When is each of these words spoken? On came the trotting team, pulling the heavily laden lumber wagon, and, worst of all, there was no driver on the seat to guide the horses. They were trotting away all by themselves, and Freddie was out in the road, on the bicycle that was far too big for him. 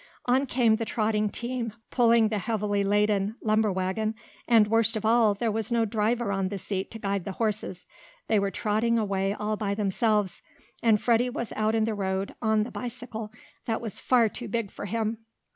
On 0.25 0.47
came 0.47 0.77
the 0.77 0.83
trotting 0.83 1.29
team, 1.29 1.73
pulling 1.91 2.29
the 2.29 2.39
heavily 2.39 2.83
laden 2.83 3.35
lumber 3.39 3.71
wagon, 3.71 4.15
and, 4.47 4.65
worst 4.67 4.97
of 4.97 5.05
all, 5.05 5.35
there 5.35 5.51
was 5.51 5.71
no 5.71 5.85
driver 5.85 6.31
on 6.31 6.49
the 6.49 6.57
seat 6.57 6.89
to 6.89 6.97
guide 6.97 7.23
the 7.23 7.33
horses. 7.33 7.85
They 8.27 8.39
were 8.39 8.49
trotting 8.49 8.97
away 8.97 9.31
all 9.35 9.57
by 9.57 9.75
themselves, 9.75 10.41
and 10.81 10.99
Freddie 10.99 11.29
was 11.29 11.53
out 11.55 11.75
in 11.75 11.85
the 11.85 11.93
road, 11.93 12.33
on 12.41 12.63
the 12.63 12.71
bicycle 12.71 13.31
that 13.65 13.79
was 13.79 13.99
far 13.99 14.27
too 14.27 14.47
big 14.47 14.71
for 14.71 14.85
him. 14.85 15.19